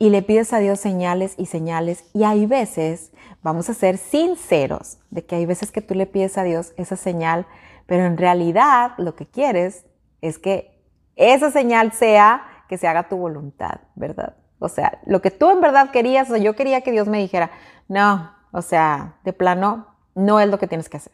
Y 0.00 0.10
le 0.10 0.22
pides 0.22 0.52
a 0.52 0.58
Dios 0.58 0.80
señales 0.80 1.34
y 1.38 1.46
señales 1.46 2.04
y 2.12 2.24
hay 2.24 2.46
veces, 2.46 3.12
vamos 3.44 3.70
a 3.70 3.74
ser 3.74 3.96
sinceros, 3.96 4.98
de 5.10 5.24
que 5.24 5.36
hay 5.36 5.46
veces 5.46 5.70
que 5.70 5.82
tú 5.82 5.94
le 5.94 6.06
pides 6.06 6.36
a 6.36 6.42
Dios 6.42 6.72
esa 6.76 6.96
señal, 6.96 7.46
pero 7.86 8.04
en 8.06 8.16
realidad 8.16 8.94
lo 8.98 9.14
que 9.14 9.26
quieres 9.26 9.84
es 10.20 10.40
que 10.40 10.71
esa 11.16 11.50
señal 11.50 11.92
sea 11.92 12.44
que 12.68 12.78
se 12.78 12.88
haga 12.88 13.08
tu 13.08 13.16
voluntad, 13.16 13.80
¿verdad? 13.94 14.36
O 14.58 14.68
sea, 14.68 15.00
lo 15.06 15.20
que 15.20 15.30
tú 15.30 15.50
en 15.50 15.60
verdad 15.60 15.90
querías, 15.90 16.30
o 16.30 16.36
yo 16.36 16.54
quería 16.54 16.82
que 16.82 16.92
Dios 16.92 17.08
me 17.08 17.18
dijera, 17.18 17.50
no, 17.88 18.32
o 18.52 18.62
sea, 18.62 19.16
de 19.24 19.32
plano, 19.32 19.88
no 20.14 20.40
es 20.40 20.48
lo 20.48 20.58
que 20.58 20.68
tienes 20.68 20.88
que 20.88 20.98
hacer. 20.98 21.12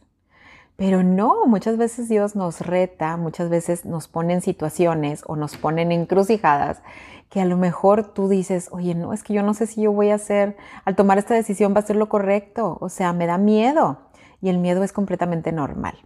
Pero 0.77 1.03
no, 1.03 1.47
muchas 1.47 1.77
veces 1.77 2.09
Dios 2.09 2.37
nos 2.37 2.61
reta, 2.61 3.17
muchas 3.17 3.49
veces 3.49 3.85
nos 3.85 4.07
pone 4.07 4.35
en 4.35 4.41
situaciones 4.43 5.25
o 5.27 5.35
nos 5.35 5.57
pone 5.57 5.83
en 5.83 5.91
encrucijadas 5.91 6.83
que 7.31 7.41
a 7.41 7.45
lo 7.45 7.57
mejor 7.57 8.15
tú 8.15 8.29
dices, 8.29 8.69
oye, 8.71 8.95
no, 8.95 9.13
es 9.13 9.23
que 9.23 9.35
yo 9.35 9.43
no 9.43 9.55
sé 9.55 9.67
si 9.67 9.83
yo 9.83 9.93
voy 9.93 10.11
a 10.11 10.15
hacer, 10.15 10.57
al 10.85 10.97
tomar 10.97 11.19
esta 11.19 11.35
decisión 11.35 11.75
va 11.75 11.81
a 11.81 11.87
ser 11.87 11.97
lo 11.97 12.09
correcto, 12.09 12.79
o 12.81 12.89
sea, 12.89 13.13
me 13.13 13.27
da 13.27 13.39
miedo 13.39 14.09
y 14.41 14.49
el 14.49 14.59
miedo 14.59 14.83
es 14.83 14.93
completamente 14.93 15.53
normal. 15.53 15.99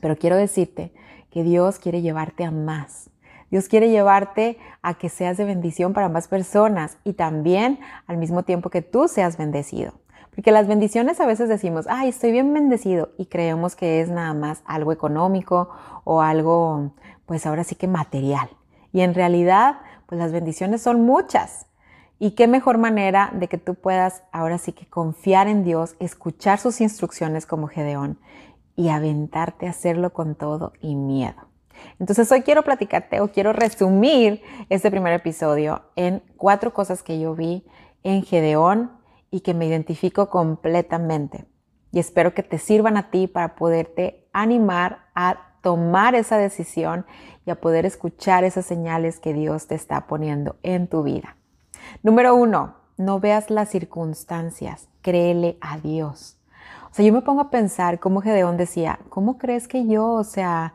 Pero 0.00 0.16
quiero 0.16 0.36
decirte 0.36 0.94
que 1.32 1.42
Dios 1.42 1.78
quiere 1.78 2.02
llevarte 2.02 2.44
a 2.44 2.50
más. 2.50 3.10
Dios 3.50 3.68
quiere 3.68 3.90
llevarte 3.90 4.58
a 4.82 4.94
que 4.94 5.08
seas 5.08 5.38
de 5.38 5.44
bendición 5.44 5.94
para 5.94 6.08
más 6.08 6.28
personas 6.28 6.98
y 7.04 7.14
también 7.14 7.80
al 8.06 8.18
mismo 8.18 8.44
tiempo 8.44 8.70
que 8.70 8.82
tú 8.82 9.08
seas 9.08 9.38
bendecido. 9.38 9.94
Porque 10.34 10.52
las 10.52 10.66
bendiciones 10.66 11.20
a 11.20 11.26
veces 11.26 11.48
decimos, 11.48 11.86
ay, 11.88 12.10
estoy 12.10 12.32
bien 12.32 12.52
bendecido 12.54 13.10
y 13.18 13.26
creemos 13.26 13.76
que 13.76 14.00
es 14.00 14.08
nada 14.08 14.32
más 14.34 14.62
algo 14.66 14.92
económico 14.92 15.70
o 16.04 16.22
algo, 16.22 16.92
pues 17.26 17.46
ahora 17.46 17.64
sí 17.64 17.74
que 17.74 17.88
material. 17.88 18.48
Y 18.92 19.00
en 19.00 19.14
realidad, 19.14 19.80
pues 20.06 20.18
las 20.18 20.32
bendiciones 20.32 20.82
son 20.82 21.02
muchas. 21.02 21.66
Y 22.18 22.32
qué 22.32 22.46
mejor 22.46 22.78
manera 22.78 23.30
de 23.34 23.48
que 23.48 23.58
tú 23.58 23.74
puedas 23.74 24.22
ahora 24.32 24.58
sí 24.58 24.72
que 24.72 24.86
confiar 24.86 25.48
en 25.48 25.64
Dios, 25.64 25.96
escuchar 25.98 26.58
sus 26.58 26.80
instrucciones 26.80 27.46
como 27.46 27.68
Gedeón 27.68 28.18
y 28.76 28.88
aventarte 28.88 29.66
a 29.66 29.70
hacerlo 29.70 30.12
con 30.12 30.34
todo 30.34 30.72
y 30.80 30.94
miedo. 30.94 31.48
Entonces 31.98 32.30
hoy 32.30 32.42
quiero 32.42 32.62
platicarte 32.62 33.20
o 33.20 33.28
quiero 33.28 33.52
resumir 33.52 34.42
este 34.68 34.90
primer 34.90 35.12
episodio 35.12 35.82
en 35.96 36.22
cuatro 36.36 36.72
cosas 36.72 37.02
que 37.02 37.18
yo 37.18 37.34
vi 37.34 37.64
en 38.02 38.22
Gedeón 38.22 38.92
y 39.30 39.40
que 39.40 39.54
me 39.54 39.66
identifico 39.66 40.28
completamente. 40.30 41.46
Y 41.90 41.98
espero 41.98 42.34
que 42.34 42.42
te 42.42 42.58
sirvan 42.58 42.96
a 42.96 43.10
ti 43.10 43.26
para 43.26 43.54
poderte 43.54 44.26
animar 44.32 45.06
a 45.14 45.56
tomar 45.62 46.14
esa 46.14 46.38
decisión 46.38 47.06
y 47.46 47.50
a 47.50 47.60
poder 47.60 47.86
escuchar 47.86 48.44
esas 48.44 48.66
señales 48.66 49.20
que 49.20 49.32
Dios 49.32 49.66
te 49.66 49.74
está 49.74 50.06
poniendo 50.06 50.56
en 50.62 50.88
tu 50.88 51.02
vida. 51.02 51.36
Número 52.02 52.34
uno, 52.34 52.76
no 52.96 53.20
veas 53.20 53.50
las 53.50 53.70
circunstancias, 53.70 54.88
créele 55.02 55.58
a 55.60 55.78
Dios. 55.78 56.38
O 56.92 56.94
sea, 56.94 57.06
yo 57.06 57.12
me 57.14 57.22
pongo 57.22 57.40
a 57.40 57.48
pensar 57.48 58.00
cómo 58.00 58.20
Gedeón 58.20 58.58
decía, 58.58 58.98
¿cómo 59.08 59.38
crees 59.38 59.66
que 59.66 59.86
yo, 59.86 60.08
o 60.08 60.24
sea, 60.24 60.74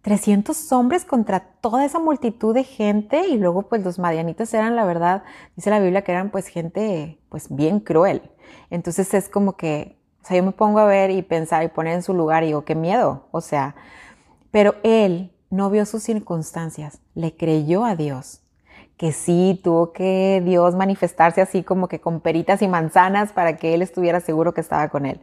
300 0.00 0.72
hombres 0.72 1.04
contra 1.04 1.40
toda 1.60 1.84
esa 1.84 1.98
multitud 1.98 2.54
de 2.54 2.64
gente 2.64 3.28
y 3.28 3.36
luego 3.36 3.68
pues 3.68 3.84
los 3.84 3.98
madianitas 3.98 4.54
eran 4.54 4.76
la 4.76 4.86
verdad, 4.86 5.24
dice 5.56 5.68
la 5.68 5.78
Biblia 5.78 6.02
que 6.02 6.12
eran 6.12 6.30
pues 6.30 6.46
gente 6.46 7.18
pues 7.28 7.54
bien 7.54 7.80
cruel. 7.80 8.22
Entonces 8.70 9.12
es 9.12 9.28
como 9.28 9.58
que, 9.58 9.98
o 10.22 10.26
sea, 10.26 10.38
yo 10.38 10.42
me 10.42 10.52
pongo 10.52 10.78
a 10.78 10.86
ver 10.86 11.10
y 11.10 11.20
pensar 11.20 11.62
y 11.64 11.68
poner 11.68 11.96
en 11.96 12.02
su 12.02 12.14
lugar 12.14 12.44
y 12.44 12.46
digo, 12.46 12.64
qué 12.64 12.74
miedo, 12.74 13.28
o 13.30 13.42
sea, 13.42 13.74
pero 14.50 14.76
él 14.84 15.34
no 15.50 15.68
vio 15.68 15.84
sus 15.84 16.02
circunstancias, 16.02 17.00
le 17.14 17.36
creyó 17.36 17.84
a 17.84 17.94
Dios 17.94 18.40
que 18.96 19.12
sí, 19.12 19.60
tuvo 19.62 19.92
que 19.92 20.42
Dios 20.44 20.74
manifestarse 20.74 21.40
así 21.40 21.62
como 21.62 21.88
que 21.88 22.00
con 22.00 22.20
peritas 22.20 22.62
y 22.62 22.68
manzanas 22.68 23.32
para 23.32 23.56
que 23.56 23.74
él 23.74 23.82
estuviera 23.82 24.20
seguro 24.20 24.54
que 24.54 24.60
estaba 24.60 24.88
con 24.88 25.06
él. 25.06 25.20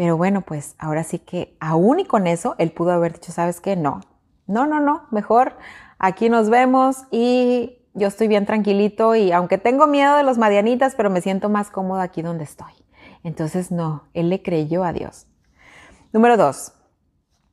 Pero 0.00 0.16
bueno, 0.16 0.40
pues 0.40 0.76
ahora 0.78 1.04
sí 1.04 1.18
que 1.18 1.58
aún 1.60 2.00
y 2.00 2.06
con 2.06 2.26
eso, 2.26 2.54
él 2.56 2.72
pudo 2.72 2.92
haber 2.92 3.12
dicho, 3.12 3.32
¿sabes 3.32 3.60
qué? 3.60 3.76
No, 3.76 4.00
no, 4.46 4.64
no, 4.64 4.80
no, 4.80 5.02
mejor 5.10 5.58
aquí 5.98 6.30
nos 6.30 6.48
vemos 6.48 7.04
y 7.10 7.82
yo 7.92 8.08
estoy 8.08 8.26
bien 8.26 8.46
tranquilito 8.46 9.14
y 9.14 9.30
aunque 9.30 9.58
tengo 9.58 9.86
miedo 9.86 10.16
de 10.16 10.22
los 10.22 10.38
madianitas, 10.38 10.94
pero 10.94 11.10
me 11.10 11.20
siento 11.20 11.50
más 11.50 11.68
cómodo 11.68 12.00
aquí 12.00 12.22
donde 12.22 12.44
estoy. 12.44 12.72
Entonces, 13.24 13.70
no, 13.70 14.04
él 14.14 14.30
le 14.30 14.42
creyó 14.42 14.84
a 14.84 14.94
Dios. 14.94 15.26
Número 16.14 16.38
dos, 16.38 16.72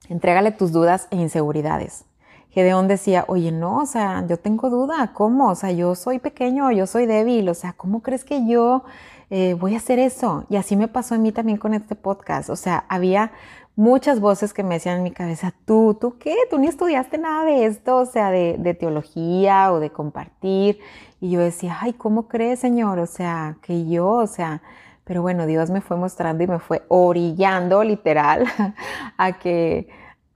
entrégale 0.07 0.51
tus 0.51 0.71
dudas 0.71 1.09
e 1.11 1.17
inseguridades. 1.17 2.05
Gedeón 2.51 2.87
decía, 2.87 3.25
oye, 3.27 3.51
no, 3.51 3.79
o 3.79 3.85
sea, 3.85 4.25
yo 4.25 4.39
tengo 4.39 4.69
duda, 4.69 5.11
¿cómo? 5.13 5.49
O 5.49 5.55
sea, 5.55 5.73
yo 5.73 5.95
soy 5.95 6.19
pequeño, 6.19 6.71
yo 6.71 6.87
soy 6.87 7.07
débil, 7.07 7.49
o 7.49 7.53
sea, 7.53 7.73
¿cómo 7.73 8.01
crees 8.01 8.23
que 8.23 8.47
yo 8.47 8.85
eh, 9.29 9.55
voy 9.55 9.73
a 9.73 9.77
hacer 9.77 9.99
eso? 9.99 10.45
Y 10.49 10.55
así 10.55 10.75
me 10.75 10.87
pasó 10.87 11.15
a 11.15 11.17
mí 11.17 11.31
también 11.31 11.57
con 11.57 11.73
este 11.73 11.95
podcast, 11.95 12.49
o 12.49 12.55
sea, 12.55 12.85
había 12.89 13.31
muchas 13.75 14.19
voces 14.19 14.53
que 14.53 14.63
me 14.63 14.75
decían 14.75 14.97
en 14.97 15.03
mi 15.03 15.11
cabeza, 15.11 15.53
tú, 15.65 15.97
¿tú 15.99 16.17
qué? 16.17 16.35
Tú 16.49 16.57
ni 16.57 16.67
estudiaste 16.67 17.17
nada 17.19 17.45
de 17.45 17.65
esto, 17.65 17.97
o 17.97 18.05
sea, 18.05 18.31
de, 18.31 18.55
de 18.57 18.73
teología 18.73 19.71
o 19.71 19.79
de 19.79 19.91
compartir. 19.91 20.79
Y 21.21 21.31
yo 21.31 21.39
decía, 21.39 21.77
ay, 21.79 21.93
¿cómo 21.93 22.27
crees, 22.27 22.59
Señor? 22.59 22.99
O 22.99 23.05
sea, 23.05 23.57
que 23.61 23.87
yo, 23.87 24.07
o 24.09 24.27
sea, 24.27 24.61
pero 25.03 25.21
bueno, 25.21 25.45
Dios 25.45 25.69
me 25.69 25.81
fue 25.81 25.95
mostrando 25.95 26.43
y 26.43 26.47
me 26.47 26.59
fue 26.59 26.83
orillando 26.89 27.83
literal 27.83 28.45
a 29.17 29.39
que 29.39 29.87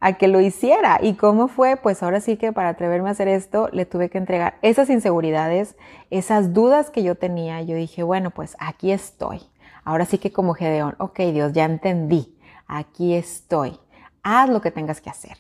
a 0.02 0.14
que 0.14 0.28
lo 0.28 0.42
hiciera. 0.42 1.00
¿Y 1.02 1.14
cómo 1.14 1.48
fue? 1.48 1.78
Pues 1.78 2.04
ahora 2.04 2.20
sí 2.20 2.36
que 2.36 2.52
para 2.52 2.70
atreverme 2.70 3.08
a 3.08 3.12
hacer 3.14 3.30
esto, 3.30 3.70
le 3.72 3.86
tuve 3.86 4.10
que 4.10 4.18
entregar 4.18 4.56
esas 4.62 4.90
inseguridades, 4.90 5.78
esas 6.10 6.54
dudas 6.54 6.90
que 6.90 7.04
yo 7.04 7.16
tenía. 7.16 7.62
Yo 7.62 7.76
dije, 7.76 8.04
bueno, 8.04 8.32
pues 8.32 8.58
aquí 8.60 8.92
estoy. 8.92 9.42
Ahora 9.86 10.06
sí 10.06 10.18
que 10.18 10.34
como 10.34 10.54
Gedeón, 10.56 10.96
ok 10.98 11.20
Dios, 11.32 11.54
ya 11.54 11.66
entendí, 11.66 12.38
aquí 12.68 13.14
estoy. 13.14 13.80
Haz 14.24 14.50
lo 14.50 14.62
que 14.62 14.72
tengas 14.72 15.02
que 15.02 15.10
hacer. 15.10 15.38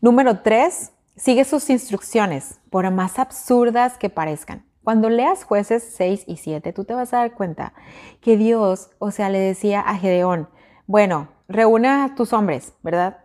Número 0.00 0.40
tres, 0.40 0.92
sigue 1.16 1.44
sus 1.44 1.70
instrucciones, 1.70 2.60
por 2.70 2.88
más 2.90 3.18
absurdas 3.18 3.96
que 3.96 4.10
parezcan. 4.10 4.64
Cuando 4.84 5.08
leas 5.08 5.42
jueces 5.42 5.82
6 5.96 6.24
y 6.28 6.36
7, 6.36 6.72
tú 6.72 6.84
te 6.84 6.94
vas 6.94 7.12
a 7.12 7.18
dar 7.18 7.34
cuenta 7.34 7.72
que 8.20 8.36
Dios, 8.36 8.90
o 8.98 9.10
sea, 9.10 9.30
le 9.30 9.40
decía 9.40 9.80
a 9.80 9.96
Gedeón, 9.96 10.48
bueno, 10.86 11.28
reúne 11.48 11.88
a 11.88 12.14
tus 12.14 12.32
hombres, 12.32 12.72
¿verdad? 12.82 13.18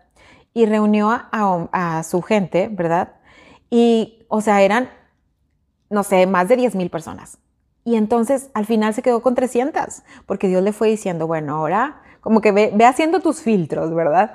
Y 0.53 0.65
reunió 0.65 1.10
a, 1.12 2.03
su 2.03 2.22
gente, 2.22 2.70
¿verdad? 2.72 3.13
Y, 3.70 4.25
o 4.27 4.41
sea, 4.41 4.62
eran, 4.62 4.89
no 5.89 6.03
sé, 6.03 6.27
más 6.27 6.48
de 6.50 6.58
10 6.58 6.75
mil 6.75 6.89
personas. 6.89 7.38
Y 7.84 7.96
entonces 7.96 8.50
al 8.53 8.65
final 8.65 8.93
se 8.93 9.01
quedó 9.01 9.22
con 9.22 9.36
300, 9.36 10.03
porque 10.25 10.48
Dios 10.48 10.62
le 10.62 10.74
fue 10.74 10.89
diciendo, 10.89 11.25
bueno, 11.27 11.55
ahora 11.55 12.01
como 12.20 12.41
que 12.41 12.51
ve, 12.51 12.72
ve 12.74 12.86
haciendo 12.86 13.20
tus 13.22 13.41
filtros, 13.41 13.93
¿verdad? 13.93 14.34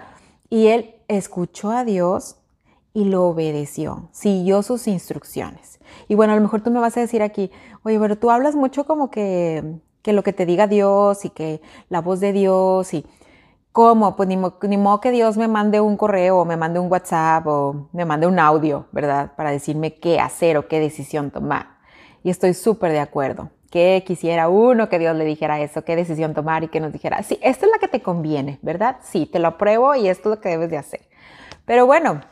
Y 0.49 0.69
él 0.69 0.95
escuchó 1.09 1.71
a 1.71 1.85
Dios 1.85 2.37
y 2.93 3.05
lo 3.05 3.25
obedeció, 3.25 4.09
siguió 4.11 4.63
sus 4.63 4.89
instrucciones. 4.89 5.79
Y 6.09 6.15
bueno, 6.15 6.33
a 6.33 6.37
lo 6.37 6.43
mejor 6.43 6.63
tú 6.63 6.71
me 6.71 6.81
vas 6.81 6.97
a 6.97 7.01
decir 7.01 7.23
aquí, 7.23 7.51
oye, 7.85 8.01
pero 8.01 8.17
tú 8.17 8.31
hablas 8.31 8.57
mucho 8.57 8.85
como 8.85 9.11
que, 9.11 9.81
que 10.03 10.13
lo 10.13 10.23
que 10.23 10.33
te 10.33 10.47
diga 10.47 10.67
Dios 10.67 11.25
y 11.25 11.31
que 11.31 11.61
la 11.89 12.01
voz 12.01 12.21
de 12.21 12.33
Dios 12.33 12.95
y 12.95 13.05
¿Cómo? 13.77 14.17
Pues 14.17 14.27
ni, 14.27 14.39
modo 14.39 15.01
que 15.03 15.11
Dios 15.11 15.37
me 15.37 15.49
mande 15.49 15.83
un 15.83 15.99
correo 15.99 16.39
o 16.39 16.45
me 16.47 16.57
mande 16.57 16.79
un 16.79 16.91
WhatsApp 16.91 17.47
o 17.47 17.91
me 17.93 18.07
mande 18.07 18.27
un 18.27 18.39
audio, 18.39 18.87
¿verdad? 18.91 19.33
Para 19.37 19.51
decirme 19.51 19.97
qué 19.97 20.19
hacer 20.19 20.57
o 20.57 20.67
qué 20.67 20.81
decisión 20.81 21.31
tomar. 21.31 21.77
Y 22.23 22.31
estoy 22.31 22.55
súper 22.55 22.93
de 22.93 23.01
acuerdo. 23.01 23.51
Que 23.71 24.03
quisiera 24.07 24.49
uno 24.49 24.89
que 24.89 24.99
Dios 24.99 25.15
le 25.15 25.27
dijera 25.27 25.61
eso, 25.61 25.85
qué 25.85 25.95
decisión 25.95 26.33
tomar 26.33 26.65
y 26.65 26.69
que 26.69 26.81
nos 26.81 26.91
dijera, 26.91 27.23
sí, 27.23 27.39
esta 27.43 27.67
es 27.67 27.71
la 27.71 27.79
que 27.79 27.89
te 27.89 28.01
conviene, 28.01 28.59
¿verdad? 28.63 28.97
Sí, 29.03 29.27
te 29.27 29.41
lo 29.41 29.49
apruebo 29.49 29.95
y 29.95 30.09
esto 30.09 30.31
es 30.31 30.37
lo 30.37 30.41
que 30.41 30.49
debes 30.49 30.71
de 30.71 30.79
hacer. 30.79 31.03
Pero 31.67 31.85
bueno, 31.85 32.23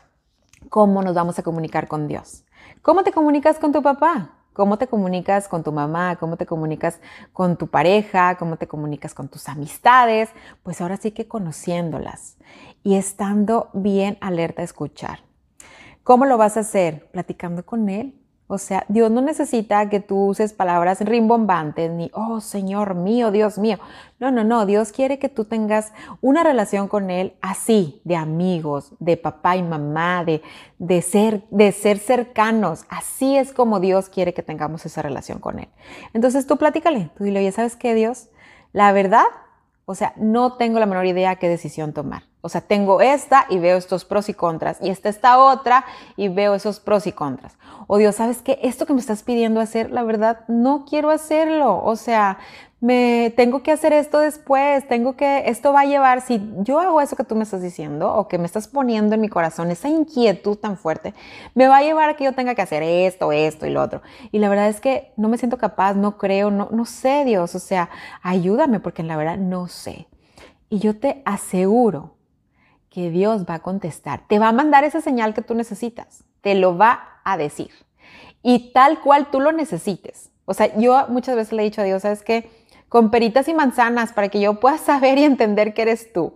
¿cómo 0.70 1.02
nos 1.02 1.14
vamos 1.14 1.38
a 1.38 1.42
comunicar 1.42 1.88
con 1.88 2.08
Dios? 2.08 2.44
¿Cómo 2.80 3.02
te 3.02 3.12
comunicas 3.12 3.58
con 3.58 3.70
tu 3.70 3.82
papá? 3.82 4.30
Cómo 4.54 4.78
te 4.78 4.87
comunicas 4.87 5.49
con 5.49 5.62
tu 5.62 5.73
mamá, 5.73 6.16
cómo 6.16 6.38
te 6.38 6.46
comunicas 6.46 7.00
con 7.34 7.58
tu 7.58 7.66
pareja, 7.66 8.37
cómo 8.38 8.56
te 8.56 8.66
comunicas 8.66 9.12
con 9.12 9.28
tus 9.28 9.49
amistades, 9.50 10.30
pues 10.62 10.80
ahora 10.80 10.96
sí 10.96 11.11
que 11.11 11.28
conociéndolas 11.28 12.38
y 12.82 12.94
estando 12.94 13.68
bien 13.75 14.16
alerta 14.23 14.62
a 14.62 14.64
escuchar. 14.64 15.18
¿Cómo 16.04 16.25
lo 16.25 16.38
vas 16.38 16.56
a 16.56 16.61
hacer? 16.61 17.11
Platicando 17.11 17.66
con 17.66 17.88
él, 17.88 18.14
o 18.46 18.58
sea, 18.58 18.84
Dios 18.88 19.10
no 19.10 19.22
necesita 19.22 19.88
que 19.88 20.00
tú 20.00 20.26
uses 20.26 20.52
palabras 20.52 21.00
rimbombantes 21.00 21.90
ni, 21.90 22.10
oh 22.12 22.42
Señor 22.42 22.94
mío, 22.94 23.30
Dios 23.30 23.56
mío. 23.56 23.78
No, 24.20 24.30
no, 24.30 24.44
no. 24.44 24.66
Dios 24.66 24.92
quiere 24.92 25.18
que 25.18 25.30
tú 25.30 25.46
tengas 25.46 25.92
una 26.20 26.44
relación 26.44 26.86
con 26.88 27.08
Él 27.08 27.34
así, 27.40 28.02
de 28.04 28.16
amigos, 28.16 28.92
de 28.98 29.16
papá 29.16 29.56
y 29.56 29.62
mamá, 29.62 30.24
de, 30.24 30.42
de, 30.78 31.00
ser, 31.00 31.44
de 31.50 31.72
ser 31.72 31.98
cercanos. 31.98 32.84
Así 32.90 33.34
es 33.36 33.52
como 33.54 33.80
Dios 33.80 34.10
quiere 34.10 34.34
que 34.34 34.42
tengamos 34.42 34.84
esa 34.84 35.00
relación 35.00 35.38
con 35.38 35.58
Él. 35.58 35.68
Entonces 36.12 36.46
tú 36.46 36.58
platícale, 36.58 37.10
tú 37.16 37.24
dile, 37.24 37.40
oye, 37.40 37.50
¿sabes 37.52 37.76
qué, 37.76 37.94
Dios? 37.94 38.28
La 38.72 38.92
verdad, 38.92 39.24
o 39.86 39.94
sea, 39.94 40.12
no 40.16 40.58
tengo 40.58 40.78
la 40.78 40.86
menor 40.86 41.06
idea 41.06 41.36
qué 41.36 41.48
decisión 41.48 41.94
tomar. 41.94 42.24
O 42.44 42.50
sea, 42.50 42.60
tengo 42.60 43.00
esta 43.00 43.46
y 43.48 43.58
veo 43.58 43.78
estos 43.78 44.04
pros 44.04 44.28
y 44.28 44.34
contras, 44.34 44.76
y 44.82 44.90
esta 44.90 45.08
esta 45.08 45.38
otra 45.38 45.86
y 46.14 46.28
veo 46.28 46.54
esos 46.54 46.78
pros 46.78 47.06
y 47.06 47.12
contras. 47.12 47.56
O 47.86 47.96
Dios, 47.96 48.16
¿sabes 48.16 48.42
qué? 48.42 48.58
Esto 48.62 48.84
que 48.84 48.92
me 48.92 49.00
estás 49.00 49.22
pidiendo 49.22 49.60
hacer, 49.60 49.90
la 49.90 50.02
verdad, 50.02 50.40
no 50.46 50.84
quiero 50.84 51.08
hacerlo. 51.08 51.82
O 51.82 51.96
sea, 51.96 52.36
me 52.82 53.32
tengo 53.34 53.62
que 53.62 53.72
hacer 53.72 53.94
esto 53.94 54.18
después, 54.18 54.86
tengo 54.86 55.16
que, 55.16 55.44
esto 55.46 55.72
va 55.72 55.80
a 55.80 55.84
llevar, 55.86 56.20
si 56.20 56.46
yo 56.58 56.80
hago 56.80 57.00
eso 57.00 57.16
que 57.16 57.24
tú 57.24 57.34
me 57.34 57.44
estás 57.44 57.62
diciendo 57.62 58.14
o 58.14 58.28
que 58.28 58.36
me 58.36 58.44
estás 58.44 58.68
poniendo 58.68 59.14
en 59.14 59.22
mi 59.22 59.30
corazón, 59.30 59.70
esa 59.70 59.88
inquietud 59.88 60.58
tan 60.58 60.76
fuerte, 60.76 61.14
me 61.54 61.66
va 61.66 61.78
a 61.78 61.82
llevar 61.82 62.10
a 62.10 62.16
que 62.16 62.24
yo 62.24 62.34
tenga 62.34 62.54
que 62.54 62.60
hacer 62.60 62.82
esto, 62.82 63.32
esto 63.32 63.64
y 63.64 63.70
lo 63.70 63.80
otro. 63.80 64.02
Y 64.32 64.38
la 64.38 64.50
verdad 64.50 64.68
es 64.68 64.82
que 64.82 65.14
no 65.16 65.30
me 65.30 65.38
siento 65.38 65.56
capaz, 65.56 65.94
no 65.94 66.18
creo, 66.18 66.50
no, 66.50 66.68
no 66.72 66.84
sé 66.84 67.24
Dios, 67.24 67.54
o 67.54 67.58
sea, 67.58 67.88
ayúdame 68.20 68.80
porque 68.80 69.02
la 69.02 69.16
verdad 69.16 69.38
no 69.38 69.66
sé. 69.66 70.06
Y 70.68 70.78
yo 70.78 70.98
te 70.98 71.22
aseguro 71.24 72.13
que 72.94 73.10
Dios 73.10 73.44
va 73.44 73.54
a 73.54 73.58
contestar. 73.58 74.22
Te 74.28 74.38
va 74.38 74.48
a 74.48 74.52
mandar 74.52 74.84
esa 74.84 75.00
señal 75.00 75.34
que 75.34 75.42
tú 75.42 75.56
necesitas. 75.56 76.22
Te 76.42 76.54
lo 76.54 76.78
va 76.78 77.18
a 77.24 77.36
decir. 77.36 77.70
Y 78.40 78.72
tal 78.72 79.00
cual 79.00 79.32
tú 79.32 79.40
lo 79.40 79.50
necesites. 79.50 80.30
O 80.44 80.54
sea, 80.54 80.78
yo 80.78 81.08
muchas 81.08 81.34
veces 81.34 81.52
le 81.54 81.62
he 81.62 81.64
dicho 81.64 81.80
a 81.80 81.84
Dios, 81.84 82.02
¿sabes 82.02 82.22
qué? 82.22 82.48
Con 82.88 83.10
peritas 83.10 83.48
y 83.48 83.54
manzanas 83.54 84.12
para 84.12 84.28
que 84.28 84.40
yo 84.40 84.60
pueda 84.60 84.78
saber 84.78 85.18
y 85.18 85.24
entender 85.24 85.74
que 85.74 85.82
eres 85.82 86.12
tú. 86.12 86.34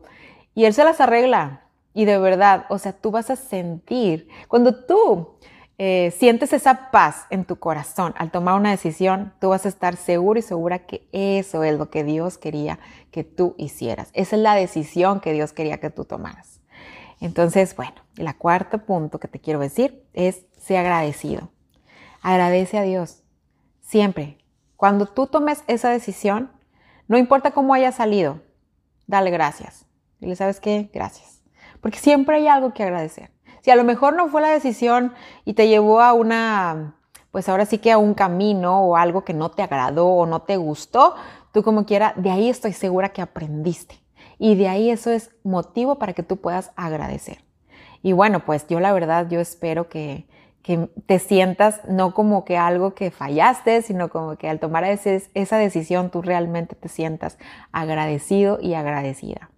Y 0.57 0.65
Él 0.65 0.75
se 0.75 0.83
las 0.83 1.01
arregla. 1.01 1.63
Y 1.95 2.07
de 2.07 2.19
verdad, 2.19 2.67
o 2.71 2.79
sea, 2.79 2.93
tú 2.93 3.13
vas 3.13 3.31
a 3.31 3.37
sentir, 3.37 4.29
cuando 4.49 4.85
tú 4.85 5.37
eh, 5.81 6.13
sientes 6.19 6.53
esa 6.53 6.91
paz 6.91 7.27
en 7.31 7.45
tu 7.45 7.57
corazón 7.57 8.13
al 8.19 8.33
tomar 8.33 8.57
una 8.57 8.73
decisión, 8.73 9.33
tú 9.41 9.51
vas 9.51 9.65
a 9.65 9.69
estar 9.69 9.95
seguro 9.95 10.41
y 10.41 10.43
segura 10.43 10.81
que 10.81 11.09
eso 11.13 11.63
es 11.63 11.79
lo 11.79 11.89
que 11.89 12.03
Dios 12.03 12.37
quería 12.37 12.81
que 13.13 13.23
tú 13.23 13.55
hicieras. 13.59 14.11
Esa 14.13 14.35
es 14.35 14.43
la 14.43 14.57
decisión 14.57 15.21
que 15.21 15.33
Dios 15.33 15.53
quería 15.53 15.79
que 15.79 15.91
tú 15.91 16.05
tomaras. 16.05 16.61
Entonces, 17.21 17.77
bueno, 17.77 17.95
el 18.17 18.35
cuarto 18.37 18.79
punto 18.79 19.21
que 19.21 19.29
te 19.29 19.39
quiero 19.39 19.61
decir 19.61 20.05
es 20.15 20.45
ser 20.57 20.79
agradecido. 20.79 21.51
Agradece 22.23 22.79
a 22.79 22.83
Dios. 22.83 23.23
Siempre. 23.81 24.39
Cuando 24.77 25.07
tú 25.07 25.29
tomes 25.29 25.63
esa 25.69 25.91
decisión, 25.91 26.51
no 27.07 27.19
importa 27.19 27.53
cómo 27.53 27.75
haya 27.75 27.93
salido, 27.93 28.43
dale 29.07 29.31
gracias. 29.31 29.87
Dile, 30.21 30.35
¿sabes 30.37 30.61
qué? 30.61 30.91
Gracias. 30.93 31.41
Porque 31.81 31.99
siempre 31.99 32.37
hay 32.37 32.49
algo 32.49 32.75
que 32.75 32.83
agradecer. 32.83 33.31
Si 33.69 33.73
a 33.73 33.77
lo 33.77 33.85
mejor 33.85 34.17
no 34.17 34.31
fue 34.31 34.41
la 34.41 34.49
decisión 34.49 35.13
y 35.45 35.53
te 35.53 35.69
llevó 35.69 36.01
a 36.01 36.15
una, 36.15 36.95
pues 37.31 37.51
ahora 37.51 37.67
sí 37.67 37.77
que 37.77 37.93
a 37.93 37.99
un 37.99 38.15
camino 38.15 38.81
o 38.81 38.97
algo 38.97 39.27
que 39.27 39.35
no 39.35 39.51
te 39.51 39.63
agradó 39.63 40.07
o 40.07 40.25
no 40.25 40.41
te 40.41 40.57
gustó, 40.57 41.17
tú 41.53 41.63
como 41.63 41.85
quiera, 41.85 42.15
de 42.17 42.31
ahí 42.31 42.49
estoy 42.49 42.73
segura 42.73 43.11
que 43.11 43.21
aprendiste. 43.21 43.97
Y 44.39 44.55
de 44.55 44.69
ahí 44.69 44.89
eso 44.89 45.11
es 45.11 45.33
motivo 45.45 45.99
para 45.99 46.15
que 46.15 46.23
tú 46.23 46.39
puedas 46.39 46.73
agradecer. 46.77 47.45
Y 48.03 48.13
bueno, 48.13 48.43
pues 48.47 48.67
yo 48.69 48.81
la 48.81 48.95
verdad, 48.95 49.29
yo 49.29 49.39
espero 49.39 49.91
que, 49.91 50.27
que 50.63 50.89
te 51.05 51.19
sientas 51.19 51.83
no 51.87 52.15
como 52.15 52.47
que 52.47 52.57
algo 52.57 52.95
que 52.95 53.11
fallaste, 53.11 53.83
sino 53.83 54.09
como 54.09 54.39
que 54.39 54.49
al 54.49 54.61
tomar 54.61 54.85
esa 54.85 55.59
decisión 55.59 56.11
tú 56.11 56.23
realmente 56.23 56.75
te 56.75 56.89
sientas 56.89 57.37
agradecido 57.73 58.61
y 58.63 58.73
agradecida. 58.73 59.51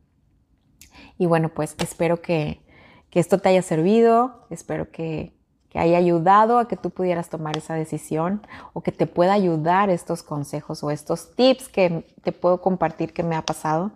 Y 1.17 1.27
bueno, 1.27 1.51
pues 1.51 1.77
espero 1.79 2.21
que, 2.21 2.61
esto 3.19 3.39
te 3.39 3.49
haya 3.49 3.63
servido, 3.63 4.47
espero 4.51 4.91
que, 4.93 5.33
que 5.71 5.79
haya 5.79 5.99
ayudado 5.99 6.59
a 6.59 6.69
que 6.69 6.77
tú 6.77 6.91
pudieras 6.91 7.29
tomar 7.29 7.57
esa 7.57 7.75
decisión 7.75 8.43
o 8.73 8.83
que 8.83 8.93
te 8.93 9.07
pueda 9.07 9.33
ayudar 9.33 9.89
estos 9.89 10.23
consejos 10.23 10.83
o 10.83 10.91
estos 10.91 11.35
tips 11.35 11.69
que 11.69 12.05
te 12.23 12.33
puedo 12.33 12.61
compartir 12.61 13.13
que 13.13 13.23
me 13.23 13.37
ha 13.37 13.43
pasado, 13.43 13.93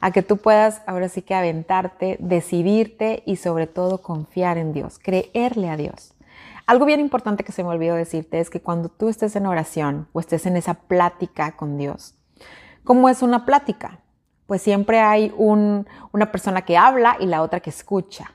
a 0.00 0.10
que 0.10 0.22
tú 0.22 0.38
puedas 0.38 0.82
ahora 0.86 1.08
sí 1.08 1.22
que 1.22 1.34
aventarte, 1.34 2.16
decidirte 2.18 3.22
y 3.24 3.36
sobre 3.36 3.66
todo 3.66 4.02
confiar 4.02 4.58
en 4.58 4.72
Dios, 4.72 4.98
creerle 4.98 5.70
a 5.70 5.76
Dios. 5.76 6.14
Algo 6.66 6.86
bien 6.86 7.00
importante 7.00 7.44
que 7.44 7.52
se 7.52 7.62
me 7.62 7.70
olvidó 7.70 7.94
decirte 7.94 8.40
es 8.40 8.48
que 8.48 8.62
cuando 8.62 8.88
tú 8.88 9.08
estés 9.08 9.36
en 9.36 9.46
oración 9.46 10.08
o 10.12 10.20
estés 10.20 10.46
en 10.46 10.56
esa 10.56 10.74
plática 10.74 11.52
con 11.52 11.76
Dios, 11.76 12.14
¿cómo 12.84 13.08
es 13.08 13.22
una 13.22 13.44
plática? 13.44 14.00
Pues 14.46 14.62
siempre 14.62 15.00
hay 15.00 15.32
una 15.36 16.32
persona 16.32 16.62
que 16.62 16.76
habla 16.76 17.16
y 17.20 17.26
la 17.26 17.42
otra 17.42 17.60
que 17.60 17.70
escucha. 17.70 18.32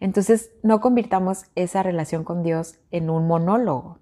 Entonces, 0.00 0.50
no 0.62 0.80
convirtamos 0.80 1.44
esa 1.54 1.82
relación 1.82 2.24
con 2.24 2.42
Dios 2.42 2.78
en 2.90 3.10
un 3.10 3.26
monólogo. 3.26 3.98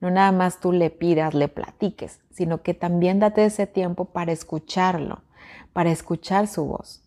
No 0.00 0.10
nada 0.10 0.32
más 0.32 0.60
tú 0.60 0.72
le 0.72 0.90
pidas, 0.90 1.34
le 1.34 1.48
platiques, 1.48 2.20
sino 2.30 2.62
que 2.62 2.74
también 2.74 3.18
date 3.18 3.44
ese 3.44 3.66
tiempo 3.66 4.06
para 4.06 4.32
escucharlo, 4.32 5.22
para 5.72 5.90
escuchar 5.90 6.46
su 6.46 6.64
voz. 6.64 7.02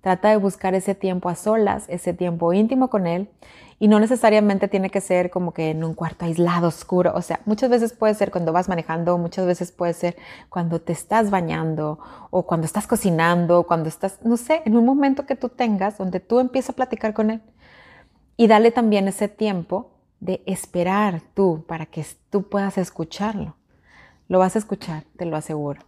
Trata 0.00 0.28
de 0.28 0.36
buscar 0.36 0.74
ese 0.74 0.94
tiempo 0.94 1.28
a 1.28 1.34
solas, 1.34 1.86
ese 1.88 2.12
tiempo 2.14 2.52
íntimo 2.52 2.88
con 2.90 3.06
Él 3.06 3.28
y 3.78 3.88
no 3.88 4.00
necesariamente 4.00 4.68
tiene 4.68 4.88
que 4.88 5.00
ser 5.00 5.30
como 5.30 5.52
que 5.52 5.70
en 5.70 5.84
un 5.84 5.94
cuarto 5.94 6.24
aislado, 6.24 6.68
oscuro. 6.68 7.12
O 7.14 7.22
sea, 7.22 7.40
muchas 7.44 7.68
veces 7.68 7.92
puede 7.92 8.14
ser 8.14 8.30
cuando 8.30 8.52
vas 8.52 8.68
manejando, 8.68 9.18
muchas 9.18 9.46
veces 9.46 9.72
puede 9.72 9.92
ser 9.92 10.16
cuando 10.48 10.80
te 10.80 10.92
estás 10.92 11.30
bañando 11.30 11.98
o 12.30 12.46
cuando 12.46 12.66
estás 12.66 12.86
cocinando, 12.86 13.64
cuando 13.64 13.88
estás, 13.88 14.20
no 14.24 14.36
sé, 14.36 14.62
en 14.64 14.76
un 14.76 14.84
momento 14.84 15.26
que 15.26 15.36
tú 15.36 15.48
tengas 15.48 15.98
donde 15.98 16.20
tú 16.20 16.40
empiezas 16.40 16.70
a 16.70 16.76
platicar 16.76 17.12
con 17.12 17.30
él. 17.30 17.42
Y 18.36 18.46
dale 18.46 18.70
también 18.70 19.08
ese 19.08 19.28
tiempo 19.28 19.92
de 20.20 20.42
esperar 20.46 21.20
tú 21.34 21.64
para 21.66 21.86
que 21.86 22.04
tú 22.30 22.48
puedas 22.48 22.78
escucharlo. 22.78 23.56
Lo 24.28 24.38
vas 24.38 24.56
a 24.56 24.58
escuchar, 24.58 25.04
te 25.16 25.24
lo 25.24 25.36
aseguro. 25.36 25.80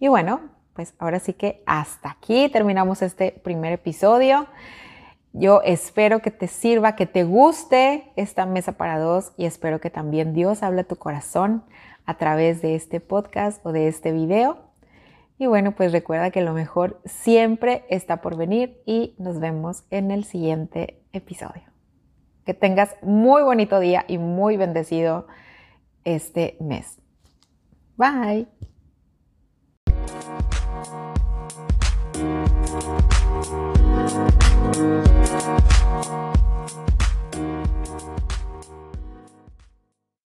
Y 0.00 0.08
bueno, 0.08 0.40
pues 0.74 0.94
ahora 0.98 1.20
sí 1.20 1.32
que 1.32 1.62
hasta 1.66 2.10
aquí 2.10 2.48
terminamos 2.48 3.00
este 3.02 3.32
primer 3.32 3.72
episodio. 3.72 4.46
Yo 5.32 5.62
espero 5.62 6.20
que 6.20 6.30
te 6.30 6.46
sirva, 6.48 6.96
que 6.96 7.06
te 7.06 7.24
guste 7.24 8.12
esta 8.16 8.46
mesa 8.46 8.72
para 8.72 8.98
dos 8.98 9.32
y 9.36 9.46
espero 9.46 9.80
que 9.80 9.90
también 9.90 10.32
Dios 10.32 10.62
hable 10.62 10.82
a 10.82 10.88
tu 10.88 10.96
corazón 10.96 11.64
a 12.06 12.18
través 12.18 12.60
de 12.60 12.74
este 12.74 13.00
podcast 13.00 13.64
o 13.64 13.72
de 13.72 13.88
este 13.88 14.12
video. 14.12 14.58
Y 15.38 15.46
bueno, 15.46 15.72
pues 15.72 15.92
recuerda 15.92 16.30
que 16.30 16.40
lo 16.40 16.52
mejor 16.52 17.00
siempre 17.04 17.84
está 17.88 18.20
por 18.20 18.36
venir 18.36 18.80
y 18.86 19.14
nos 19.18 19.40
vemos 19.40 19.84
en 19.90 20.10
el 20.10 20.24
siguiente 20.24 21.03
episodio. 21.14 21.62
Que 22.44 22.52
tengas 22.52 22.96
muy 23.02 23.42
bonito 23.42 23.80
día 23.80 24.04
y 24.06 24.18
muy 24.18 24.56
bendecido 24.56 25.26
este 26.04 26.56
mes. 26.60 27.00
Bye. 27.96 28.46